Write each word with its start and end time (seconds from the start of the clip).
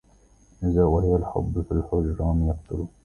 إذا 0.63 0.83
وهى 0.83 1.15
الحب 1.15 1.65
فالهجران 1.69 2.47
يقتله 2.47 2.87